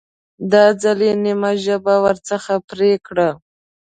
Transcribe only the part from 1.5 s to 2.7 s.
ژبه ورڅخه